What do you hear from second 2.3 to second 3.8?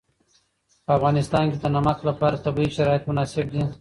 طبیعي شرایط مناسب دي.